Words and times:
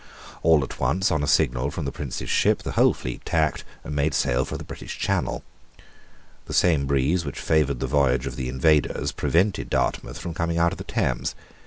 All 0.41 0.63
at 0.63 0.79
once, 0.79 1.11
on 1.11 1.21
a 1.21 1.27
signal 1.27 1.69
from 1.69 1.85
the 1.85 1.91
Prince's 1.91 2.27
ship, 2.31 2.63
the 2.63 2.71
whole 2.71 2.95
fleet 2.95 3.23
tacked, 3.23 3.63
and 3.83 3.95
made 3.95 4.15
sail 4.15 4.45
for 4.45 4.57
the 4.57 4.63
British 4.63 4.97
Channel. 4.97 5.43
The 6.45 6.55
same 6.55 6.87
breeze 6.87 7.23
which 7.23 7.37
favoured 7.39 7.79
the 7.79 7.85
voyage 7.85 8.25
of 8.25 8.35
the 8.35 8.49
invaders 8.49 9.11
prevented 9.11 9.69
Dartmouth 9.69 10.17
from 10.17 10.33
coming 10.33 10.57
out 10.57 10.71
of 10.71 10.79
the 10.79 10.83
Thames. 10.85 11.35